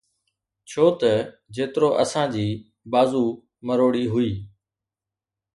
ڇو 0.69 0.85
ته 0.99 1.11
جيترو 1.55 1.89
اسان 2.03 2.25
جي 2.33 2.47
بازو 2.91 3.23
مروڙي 3.65 4.05
هئي. 4.13 4.31